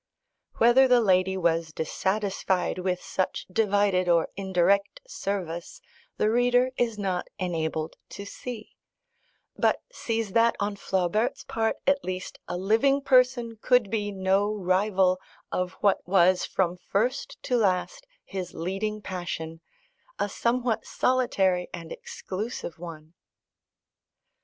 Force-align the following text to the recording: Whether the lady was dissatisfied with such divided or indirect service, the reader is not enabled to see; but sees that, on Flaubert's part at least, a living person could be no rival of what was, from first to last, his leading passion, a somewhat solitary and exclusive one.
Whether 0.57 0.87
the 0.87 0.99
lady 0.99 1.37
was 1.37 1.71
dissatisfied 1.71 2.79
with 2.79 3.03
such 3.03 3.45
divided 3.51 4.09
or 4.09 4.29
indirect 4.35 4.99
service, 5.05 5.79
the 6.17 6.31
reader 6.31 6.71
is 6.75 6.97
not 6.97 7.27
enabled 7.37 7.97
to 8.09 8.25
see; 8.25 8.75
but 9.55 9.83
sees 9.91 10.31
that, 10.31 10.55
on 10.59 10.75
Flaubert's 10.75 11.43
part 11.43 11.75
at 11.85 12.03
least, 12.03 12.39
a 12.47 12.57
living 12.57 13.01
person 13.03 13.57
could 13.61 13.91
be 13.91 14.11
no 14.11 14.51
rival 14.51 15.19
of 15.51 15.73
what 15.81 15.99
was, 16.07 16.45
from 16.47 16.77
first 16.77 17.37
to 17.43 17.55
last, 17.55 18.07
his 18.25 18.55
leading 18.55 19.03
passion, 19.03 19.61
a 20.17 20.27
somewhat 20.29 20.83
solitary 20.83 21.67
and 21.71 21.91
exclusive 21.91 22.79
one. 22.79 23.13